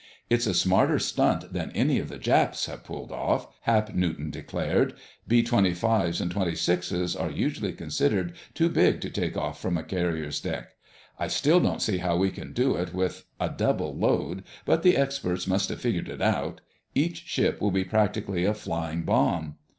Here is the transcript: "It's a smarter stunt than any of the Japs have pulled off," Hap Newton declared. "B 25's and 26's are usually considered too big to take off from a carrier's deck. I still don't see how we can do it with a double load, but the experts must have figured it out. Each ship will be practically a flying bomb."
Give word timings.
"It's 0.31 0.47
a 0.47 0.55
smarter 0.55 0.97
stunt 0.97 1.53
than 1.53 1.69
any 1.75 1.99
of 1.99 2.09
the 2.09 2.17
Japs 2.17 2.65
have 2.65 2.83
pulled 2.83 3.11
off," 3.11 3.47
Hap 3.65 3.93
Newton 3.93 4.31
declared. 4.31 4.95
"B 5.27 5.43
25's 5.43 6.19
and 6.19 6.33
26's 6.33 7.15
are 7.15 7.29
usually 7.29 7.71
considered 7.73 8.33
too 8.55 8.67
big 8.67 8.99
to 9.01 9.11
take 9.11 9.37
off 9.37 9.61
from 9.61 9.77
a 9.77 9.83
carrier's 9.83 10.41
deck. 10.41 10.69
I 11.19 11.27
still 11.27 11.59
don't 11.59 11.83
see 11.83 11.99
how 11.99 12.17
we 12.17 12.31
can 12.31 12.51
do 12.51 12.75
it 12.77 12.95
with 12.95 13.25
a 13.39 13.49
double 13.49 13.95
load, 13.95 14.43
but 14.65 14.81
the 14.81 14.97
experts 14.97 15.45
must 15.45 15.69
have 15.69 15.81
figured 15.81 16.09
it 16.09 16.19
out. 16.19 16.61
Each 16.95 17.23
ship 17.27 17.61
will 17.61 17.69
be 17.69 17.83
practically 17.83 18.43
a 18.43 18.55
flying 18.55 19.03
bomb." 19.03 19.57